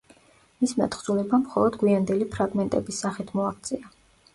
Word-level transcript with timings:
მისმა 0.63 0.87
თხზულებამ 0.95 1.45
მხოლოდ 1.45 1.79
გვიანდელი 1.85 2.31
ფრაგმენტების 2.35 3.07
სახით 3.07 3.35
მოაღწია. 3.41 3.99